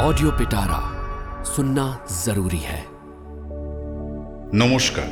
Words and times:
Audio 0.00 0.30
पिटारा 0.30 0.80
सुनना 1.44 1.86
जरूरी 2.24 2.62
है 2.64 2.80
নমস্কার 4.54 5.08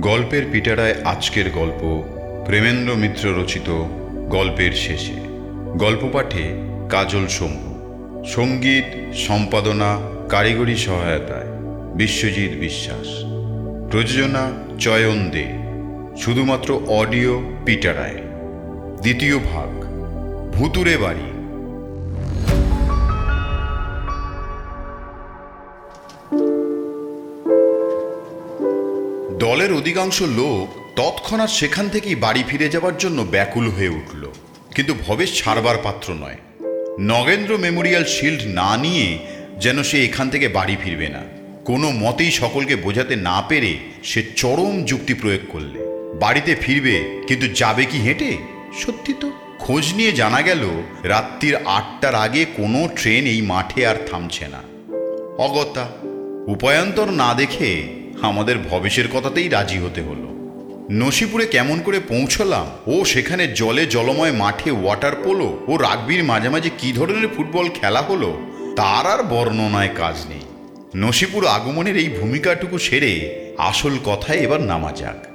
গল্পের 0.00 0.44
পিটারায় 0.52 0.96
আজকের 1.04 1.48
গল্প 1.50 1.82
প্রেমেন্দ্র 2.46 2.90
মিত্র 2.96 3.24
রচিত 3.38 3.68
গল্পের 4.28 4.72
শেষে 4.74 5.18
গল্প 5.76 6.02
পাঠে 6.12 6.44
কাজল 6.90 7.26
শম্ভু 7.28 7.70
সঙ্গীত 8.26 8.88
সম্পাদনা 9.26 9.90
কারিগরি 10.28 10.76
সহায়তায় 10.76 11.50
বিশ্বজিৎ 11.94 12.52
বিশ্বাস 12.60 13.08
প্রযোজনা 13.90 14.44
চয়ন 14.78 15.18
দে 15.30 15.46
শুধুমাত্র 16.16 16.68
অডিও 16.88 17.34
পিটারায় 17.64 18.20
দ্বিতীয় 19.02 19.36
ভাগ 19.52 19.70
ভুতুরে 20.52 20.96
বাড়ি 20.96 21.28
অধিকাংশ 29.81 30.21
লোক 30.21 30.79
তৎক্ষণাৎ 30.95 31.49
সেখান 31.49 31.89
থেকেই 31.89 32.15
বাড়ি 32.15 32.43
ফিরে 32.47 32.69
যাওয়ার 32.69 32.97
জন্য 32.97 33.21
ব্যাকুল 33.21 33.69
হয়ে 33.69 33.89
উঠল। 33.89 34.31
কিন্তু 34.75 34.93
ভবেশ 35.07 35.43
ছাড়বার 35.43 35.77
পাত্র 35.83 36.13
নয়। 36.13 36.35
নগেন্দ্র 36.99 37.57
মেমোরিয়াল 37.57 38.05
শিল্ড 38.05 38.41
না 38.45 38.77
নিয়ে 38.77 39.19
যেন 39.59 39.83
সে 39.83 40.05
এখান 40.05 40.29
থেকে 40.29 40.47
বাড়ি 40.47 40.77
ফিরবে 40.83 41.09
না। 41.09 41.23
কোনো 41.65 41.91
মতেই 41.91 42.31
সকলকে 42.31 42.75
বোঝাতে 42.75 43.15
না 43.15 43.43
পেরে 43.47 43.77
সে 44.03 44.23
চরম 44.35 44.83
যুক্তি 44.83 45.13
প্রয়োগ 45.13 45.41
করলে। 45.49 45.79
বাড়িতে 46.19 46.55
ফিরবে, 46.55 47.23
কিন্তু 47.27 47.47
যাবে 47.47 47.85
কি 47.85 47.97
হেঁটে? 47.97 48.37
সত্যি 48.79 49.13
তো। 49.19 49.31
খোঁজ 49.59 49.93
নিয়ে 49.93 50.11
জানা 50.11 50.41
গেল, 50.41 50.83
রাত্রির 51.03 51.55
আটটার 51.55 52.15
আগে 52.15 52.45
কোনো 52.45 52.89
ট্রেন 52.95 53.25
এই 53.25 53.41
মাঠে 53.41 53.87
আর 53.87 53.95
থামছে 54.11 54.47
না। 54.47 54.61
অগতা 55.37 55.89
উপায়ন্তর 56.47 57.11
না 57.11 57.33
দেখে 57.33 58.00
আমাদের 58.21 58.55
ভবেশের 58.69 59.07
কথাতেই 59.07 59.49
রাজি 59.49 59.77
হতে 59.77 60.01
হলো। 60.01 60.27
নসিপুরে 60.91 61.45
কেমন 61.45 61.81
করে 61.81 61.99
পৌঁছলাম, 61.99 62.65
ও 62.87 63.05
সেখানে 63.05 63.47
জলে 63.47 63.85
জলময় 63.85 64.31
মাঠে 64.31 64.71
ওয়াটার 64.71 65.15
পোলো 65.15 65.65
ও 65.67 65.77
রাগবির 65.77 66.23
মাঝামাঝি 66.23 66.69
কী 66.77 66.93
ধরনের 66.93 67.27
ফুটবল 67.27 67.69
খেলা 67.69 68.01
হলো, 68.01 68.39
তার 68.75 69.05
আর 69.07 69.23
বর্ণনায় 69.23 69.89
কাজ 69.97 70.15
নেই। 70.29 70.39
নসিপুর 70.95 71.47
আগমনের 71.47 71.97
এই 71.97 72.09
ভূমিকাটুকু 72.09 72.77
সেরে 72.77 73.37
আসল 73.57 73.97
কথায় 74.05 74.37
এবার 74.37 74.61
নামা 74.61 74.91
যাক। 74.91 75.27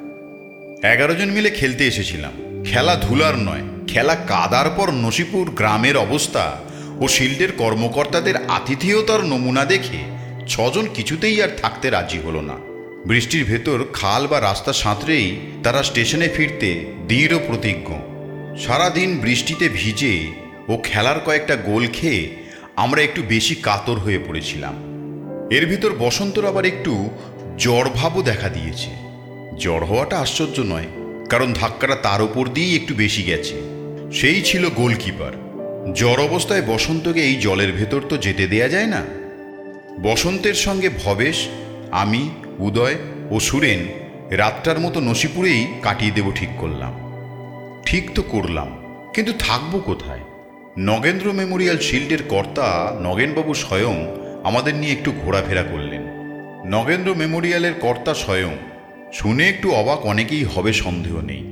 এগারো 0.85 1.15
জন 1.15 1.29
মিলে 1.29 1.51
খেলতে 1.51 1.87
এসেছিলাম। 1.87 2.65
খেলা 2.65 2.97
ধুলার 2.97 3.39
নয়, 3.39 3.63
খেলা 3.89 4.15
কাদার 4.15 4.71
পর 4.77 4.91
নসিপুর 4.91 5.51
গ্রামের 5.51 5.97
অবস্থা 5.97 6.57
ও 7.01 7.09
শিল্ডের 7.09 7.53
কর্মকর্তাদের 7.53 8.35
আতিথেয়তার 8.49 9.25
নমুনা 9.25 9.65
দেখে 9.65 9.99
ছজন 10.49 10.87
কিছুতেই 10.95 11.43
আর 11.43 11.49
থাকতে 11.63 11.91
রাজি 11.91 12.19
হলো 12.19 12.41
না। 12.41 12.76
বৃষ্টির 13.09 13.45
ভেতর 13.45 13.79
খাল 13.93 14.27
বা 14.27 14.41
রাস্তা 14.41 14.73
সাঁতরেই 14.73 15.37
তারা 15.63 15.83
স্টেশনে 15.83 16.29
ফিরতে 16.29 16.71
দৃঢ় 17.09 17.39
প্রতিজ্ঞ। 17.39 17.89
সারাদিন 18.59 19.11
বৃষ্টিতে 19.19 19.69
ভিজে 19.69 20.15
ও 20.69 20.73
খেলার 20.85 21.21
কয়েকটা 21.21 21.57
গোল 21.57 21.87
খেয়ে 21.93 22.23
আমরা 22.77 23.03
একটু 23.03 23.23
বেশি 23.29 23.55
কাতর 23.55 23.97
হয়ে 23.99 24.19
পড়েছিলাম। 24.19 24.75
এর 25.51 25.67
ভিতর 25.67 25.93
বসন্তর 25.99 26.45
আবার 26.47 26.65
একটু 26.65 26.93
জ্বরভাবও 27.59 28.23
দেখা 28.23 28.49
দিয়েছে। 28.49 28.91
জ্বর 29.59 29.83
হওয়াটা 29.85 30.17
আশ্চর্য 30.19 30.57
নয়, 30.61 30.89
কারণ 31.29 31.53
ধাক্কাটা 31.53 31.97
তার 31.97 32.23
উপর 32.23 32.45
দিয়েই 32.49 32.77
একটু 32.77 32.95
বেশি 32.95 33.23
গেছে। 33.23 33.57
সেই 34.13 34.43
ছিল 34.43 34.69
গোলকিপার। 34.71 35.33
জ্বর 35.95 36.19
অবস্থায় 36.21 36.63
বসন্তকে 36.63 37.21
এই 37.23 37.37
জলের 37.37 37.73
ভেতর 37.73 38.01
তো 38.09 38.17
যেতে 38.17 38.47
দেয়া 38.47 38.69
যায় 38.69 38.87
না। 38.87 39.03
বসন্তের 40.03 40.55
সঙ্গে 40.55 40.89
ভবেশ, 41.05 41.37
আমি 42.03 42.23
উদয় 42.59 42.97
ও 43.31 43.41
সুরেন 43.41 43.81
রাতটার 44.31 44.81
মতো 44.81 45.01
নসিপুরেই 45.01 45.67
কাটিয়ে 45.83 46.11
দেব 46.11 46.33
ঠিক 46.35 46.49
করলাম। 46.59 46.95
ঠিক 47.87 48.05
তো 48.15 48.23
করলাম, 48.23 48.69
কিন্তু 49.15 49.33
থাকব 49.39 49.81
কোথায়? 49.85 50.21
নগেন্দ্র 50.79 51.33
মেমোরিয়াল 51.33 51.79
শিল্ডের 51.79 52.23
কর্তা 52.23 52.67
নগেনবাবু 53.03 53.55
স্বয়ং 53.55 53.97
আমাদের 54.45 54.75
নিয়ে 54.75 54.93
একটু 54.93 55.13
ঘোরাফেরা 55.25 55.63
করলেন। 55.63 56.03
নগেন্দ্র 56.71 57.15
মেমোরিয়ালের 57.15 57.75
কর্তা 57.81 58.15
স্বয়ং, 58.15 58.53
শুনে 59.13 59.49
একটু 59.49 59.71
অবাক 59.71 60.07
অনেকেই 60.07 60.45
হবে 60.45 60.73
সন্দেহ 60.73 61.21
নেই। 61.21 61.43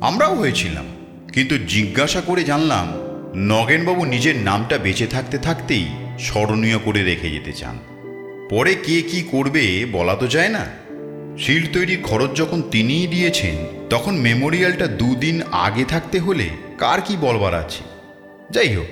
আমরাও 0.00 0.34
হয়েছিলাম, 0.34 0.84
কিন্তু 1.32 1.58
জিজ্ঞাসা 1.58 2.20
করে 2.20 2.44
জানলাম, 2.44 2.92
নগেনবাবু 3.36 4.04
নিজের 4.04 4.36
নামটা 4.36 4.78
বেঁচে 4.78 5.06
থাকতে 5.06 5.38
থাকতেই 5.38 5.86
স্মরণীয় 6.18 6.78
করে 6.78 7.04
রেখে 7.04 7.30
যেতে 7.30 7.52
চান। 7.52 7.78
পরে 8.52 8.72
কে 8.86 8.96
কি 9.10 9.20
করবে 9.32 9.64
বলা 9.92 10.14
তো 10.14 10.26
যায় 10.26 10.52
না। 10.56 10.64
শিল্ড 11.38 11.66
তৈরির 11.74 12.00
খরচ 12.02 12.30
যখন 12.36 12.60
তিনিই 12.70 13.06
দিয়েছেন, 13.06 13.56
তখন 13.90 14.14
মেমোরিয়ালটা 14.16 14.86
দুদিন 15.00 15.36
আগে 15.66 15.84
থাকতে 15.84 16.16
হলে 16.18 16.46
কার 16.78 16.98
কি 17.00 17.14
বলবার 17.16 17.54
আছে? 17.54 17.82
যাই 18.50 18.70
হোক, 18.76 18.90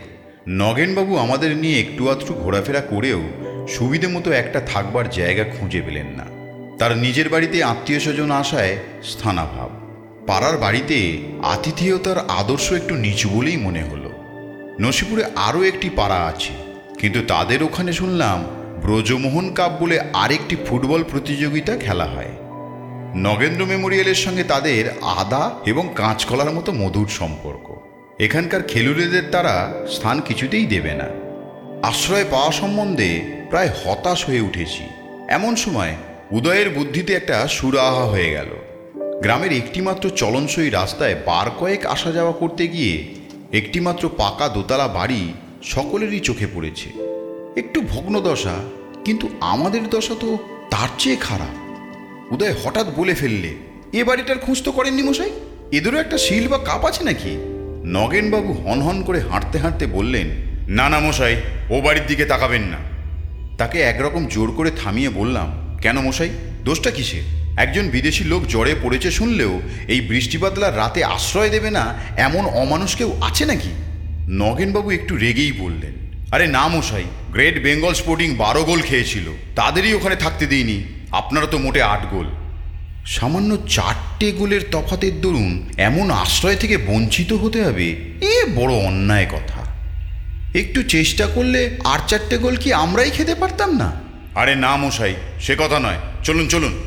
নগেনবাবু 0.62 1.12
আমাদের 1.16 1.50
নিয়ে 1.56 1.80
একটু 1.80 2.02
আধটু 2.12 2.32
ঘোরাফেরা 2.34 2.82
করেও 2.92 3.20
সুবিধে 3.68 4.08
মতো 4.08 4.28
একটা 4.32 4.60
থাকবার 4.60 5.06
জায়গা 5.10 5.44
খুঁজে 5.54 5.80
পেলেন 5.86 6.08
না। 6.18 6.26
তার 6.78 6.92
নিজের 6.96 7.28
বাড়িতে 7.28 7.58
আত্মীয় 7.62 8.00
স্বজন 8.00 8.30
আসায় 8.42 8.74
স্থানাভাব। 9.10 9.70
পাড়ার 10.28 10.56
বাড়িতে 10.58 10.98
আতিথেয়তার 11.52 12.18
আদর্শ 12.40 12.66
একটু 12.72 12.94
নিচু 12.94 13.26
বলেই 13.28 13.58
মনে 13.66 13.82
হলো। 13.90 14.10
নসিপুরে 14.80 15.24
আরও 15.46 15.60
একটি 15.62 15.88
পাড়া 15.98 16.18
আছে, 16.30 16.54
কিন্তু 17.00 17.20
তাদের 17.32 17.60
ওখানে 17.62 17.92
শুনলাম 17.92 18.38
ব্রজমোহন 18.82 19.54
কাপ 19.54 19.72
বলে 19.80 20.00
আরেকটি 20.12 20.56
ফুটবল 20.56 21.04
প্রতিযোগিতা 21.04 21.76
খেলা 21.76 22.04
হয়। 22.04 22.32
নগেন্দ্র 23.14 23.66
মেমোরিয়ালের 23.66 24.14
সঙ্গে 24.14 24.44
তাদের 24.44 24.90
আদা 25.00 25.50
এবং 25.66 25.88
কাঁচকলার 25.94 26.50
মতো 26.50 26.72
মধুর 26.72 27.08
সম্পর্ক। 27.08 27.76
এখানকার 28.20 28.62
খেলুড়েদের 28.62 29.22
তারা 29.32 29.72
স্থান 29.90 30.20
কিছুতেই 30.20 30.66
দেবে 30.66 30.94
না। 30.94 31.08
আশ্রয় 31.86 32.24
পাওয়া 32.30 32.52
সম্বন্ধে 32.52 33.22
প্রায় 33.50 33.70
হতাশ 33.84 34.26
হয়ে 34.26 34.40
উঠেছি। 34.40 34.84
এমন 35.28 35.56
সময় 35.56 35.96
উদয়ের 36.30 36.70
বুদ্ধিতে 36.70 37.12
একটা 37.14 37.48
সুরাহা 37.48 38.04
হয়ে 38.04 38.30
গেল। 38.30 38.48
গ্রামের 39.22 39.52
একটিমাত্র 39.52 40.10
চলনসই 40.10 40.70
রাস্তায় 40.70 41.16
বার 41.26 41.50
কয়েক 41.50 41.86
আসা 41.86 42.12
যাওয়া 42.12 42.32
করতে 42.32 42.68
গিয়ে 42.68 43.14
একটিমাত্র 43.52 44.10
পাকা 44.16 44.48
দোতলা 44.48 44.88
বাড়ি 44.88 45.32
সকলেরই 45.62 46.20
চোখে 46.20 46.46
পড়েছে। 46.54 47.09
একটু 47.56 47.80
ভগ্ন 47.80 48.20
দশা, 48.20 48.56
কিন্তু 49.04 49.28
আমাদের 49.40 49.90
দশা 49.90 50.14
তো 50.20 50.38
তার 50.70 50.88
চেয়ে 50.98 51.16
খারাপ। 51.16 51.54
উদয় 52.32 52.54
হঠাৎ 52.64 52.86
বলে 52.96 53.14
ফেললে, 53.14 53.54
এ 53.92 54.04
বাড়িটার 54.04 54.38
খোঁজ 54.38 54.62
তো 54.62 54.72
করেননি 54.72 55.02
মশাই? 55.02 55.30
এদেরও 55.72 55.98
একটা 56.00 56.18
শিল 56.18 56.48
বা 56.48 56.58
কাপ 56.58 56.84
আছে 56.84 57.04
নাকি? 57.04 57.36
নগেনবাবু 57.84 58.52
হনহন 58.52 59.02
করে 59.02 59.20
হাঁটতে 59.20 59.58
হাঁটতে 59.58 59.86
বললেন, 59.86 60.30
না 60.68 60.88
না 60.88 61.00
মশাই, 61.00 61.36
ও 61.70 61.80
বাড়ির 61.80 62.06
দিকে 62.06 62.24
তাকাবেন 62.24 62.62
না। 62.62 62.78
তাকে 63.58 63.80
একরকম 63.80 64.26
জোর 64.26 64.52
করে 64.52 64.70
থামিয়ে 64.70 65.10
বললাম, 65.10 65.78
কেন 65.80 66.00
মশাই? 66.00 66.30
দোষটা 66.64 66.90
কিসে 66.90 67.22
একজন 67.56 67.90
বিদেশি 67.90 68.24
লোক 68.24 68.46
জ্বরে 68.46 68.74
পড়েছে 68.82 69.10
শুনলেও 69.10 69.60
এই 69.88 70.00
বৃষ্টিবাদলার 70.00 70.76
রাতে 70.76 71.04
আশ্রয় 71.04 71.50
দেবে 71.50 71.70
না 71.70 71.98
এমন 72.16 72.44
অমানুষ 72.46 72.96
কেউ 72.96 73.10
আছে 73.20 73.46
নাকি? 73.46 73.70
নগেনবাবু 74.28 74.90
একটু 74.90 75.16
রেগেই 75.16 75.52
বললেন 75.52 76.09
আরে 76.32 76.46
না 76.46 76.68
মশাই 76.68 77.04
গ্রেট 77.32 77.62
বেঙ্গল 77.62 77.92
স্পোর্টিং 77.92 78.34
বারো 78.34 78.64
গোল 78.64 78.80
খেয়েছিল। 78.80 79.36
তাদেরই 79.56 79.92
ওখানে 79.92 80.16
থাকতে 80.16 80.46
দিইনি। 80.46 80.82
আপনারা 81.10 81.46
তো 81.46 81.58
মোটে 81.58 81.82
আট 81.82 82.06
গোল। 82.10 82.26
সামান্য 83.06 83.56
চারটে 83.68 84.32
গোলের 84.32 84.60
তফাতের 84.72 85.20
দরুন 85.20 85.66
এমন 85.76 86.10
আশ্রয় 86.10 86.56
থেকে 86.56 86.76
বঞ্চিত 86.76 87.32
হতে 87.32 87.62
হবে, 87.62 87.90
এ 88.20 88.44
বড় 88.56 88.72
অন্যায় 88.72 89.26
কথা। 89.26 89.64
একটু 90.54 90.82
চেষ্টা 90.82 91.26
করলে 91.26 91.78
আর 91.84 91.98
চারটে 92.08 92.38
গোল 92.38 92.56
কি 92.56 92.72
আমরাই 92.72 93.10
খেতে 93.10 93.34
পারতাম 93.34 93.76
না? 93.76 94.00
আরে 94.34 94.54
না 94.54 94.76
মশাই, 94.76 95.14
সে 95.40 95.56
কথা 95.58 95.78
নয়। 95.78 95.96
চলুন 96.24 96.48
চলুন। 96.48 96.80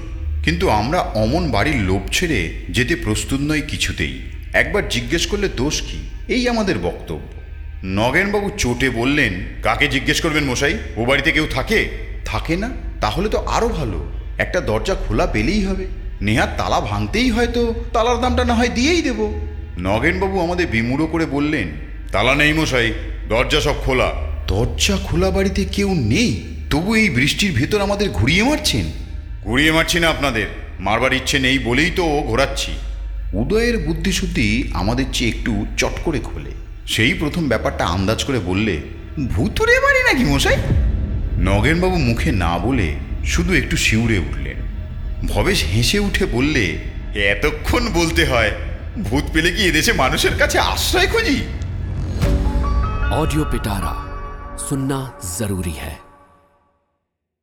কিন্তু 0.43 0.69
আমরা 0.69 0.99
অমন 0.99 1.51
বাড়ির 1.51 1.75
লোভ 1.75 2.01
ছেড়ে 2.11 2.65
যেতে 2.69 2.95
প্রস্তুত 2.95 3.39
নই 3.41 3.61
কিছুতেই। 3.61 4.21
একবার 4.53 4.89
জিজ্ঞেস 4.89 5.27
করলে 5.27 5.49
দোষ 5.49 5.81
কি? 5.81 6.09
এই 6.27 6.49
আমাদের 6.49 6.79
বক্তব্য। 6.79 7.42
নগেনবাবু 7.85 8.49
চোটে 8.57 8.89
বললেন, 8.89 9.33
কাকে 9.63 9.87
জিজ্ঞেস 9.87 10.21
করবেন 10.21 10.43
মশাই? 10.43 10.77
ও 10.97 11.05
বাড়িতে 11.05 11.31
কেউ 11.31 11.47
থাকে? 11.51 11.89
থাকে 12.25 12.57
না? 12.57 12.69
তাহলে 13.01 13.29
তো 13.29 13.37
আরও 13.37 13.69
ভালো। 13.69 14.11
একটা 14.37 14.61
দরজা 14.61 14.95
খোলা 14.95 15.27
পেলেই 15.27 15.65
হবে। 15.65 15.85
নেহার 16.21 16.47
তালা 16.57 16.79
ভাঙতেই 16.79 17.29
হয়তো 17.29 17.73
তালার 17.93 18.21
দামটা 18.21 18.45
না 18.45 18.53
হয় 18.53 18.69
দিয়েই 18.69 19.01
দেব। 19.01 19.33
নগেনবাবু 19.79 20.39
আমাদের 20.39 20.67
বিমুড়ো 20.67 21.07
করে 21.07 21.25
বললেন, 21.25 21.67
তালা 22.11 22.35
নেই 22.35 22.53
মশাই, 22.53 22.93
দরজা 23.29 23.61
সব 23.61 23.75
খোলা। 23.85 24.11
দরজা 24.47 24.97
খোলা 25.03 25.31
বাড়িতে 25.31 25.65
কেউ 25.65 25.93
নেই? 25.93 26.43
তবু 26.69 26.95
এই 26.95 27.09
বৃষ্টির 27.09 27.51
ভেতর 27.51 27.81
আমাদের 27.81 28.09
ঘুরিয়ে 28.09 28.43
মারছেন? 28.43 28.85
ঘুরিয়ে 29.43 29.71
মারছি 29.71 29.99
না 29.99 30.09
আপনাদের। 30.09 30.45
মারবার 30.79 31.13
ইচ্ছে 31.13 31.39
নেই 31.39 31.59
বলেই 31.59 31.91
তো 31.95 32.21
ঘোরাচ্ছি। 32.27 32.71
উদয়ের 33.33 33.77
বুদ্ধিশুদ্ধি 33.77 34.71
আমাদের 34.73 35.05
চেয়ে 35.13 35.31
একটু 35.31 35.65
চট 35.77 35.99
করে 36.03 36.19
খোলে। 36.19 36.62
সেই 36.86 37.12
প্রথম 37.14 37.44
ব্যাপারটা 37.48 37.84
আন্দাজ 37.86 38.20
করে 38.24 38.38
বললে 38.40 38.74
ভূতুরে 39.28 39.76
বাড়ি 39.80 40.00
নাকি 40.02 40.24
মশাই 40.24 40.58
নগেনবাবু 41.40 41.98
মুখে 41.98 42.30
না 42.34 42.52
বলে 42.58 42.88
শুধু 43.24 43.52
একটু 43.54 43.76
শিউরে 43.76 44.18
উঠলেন 44.18 44.58
ভবেশ 45.26 45.58
হেসে 45.64 45.98
উঠে 45.98 46.24
বললে 46.26 46.64
এতক্ষণ 47.30 47.82
বলতে 47.92 48.22
হয় 48.26 48.52
ভূত 49.02 49.24
পেলে 49.32 49.50
কি 49.52 49.62
এদেশে 49.68 49.92
মানুষের 49.92 50.34
কাছে 50.38 50.58
আশ্রয় 50.70 51.08
খুঁজি 51.08 51.38
ऑडियो 53.12 53.44
पिटारा 53.44 53.92
सुनना 54.58 54.98
जरूरी 55.38 55.72
है 55.72 55.92